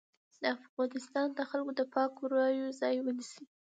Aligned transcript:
د 0.41 0.43
افغانستان 0.57 1.27
د 1.37 1.39
خلکو 1.49 1.71
د 1.79 1.81
پاکو 1.93 2.21
رايو 2.35 2.75
ځای 2.81 2.95
ونيسي. 2.99 3.45